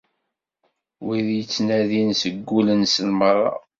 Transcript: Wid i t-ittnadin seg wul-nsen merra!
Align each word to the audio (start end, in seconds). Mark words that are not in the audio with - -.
Wid 1.05 1.27
i 1.37 1.41
t-ittnadin 1.43 2.09
seg 2.21 2.35
wul-nsen 2.47 3.07
merra! 3.19 3.51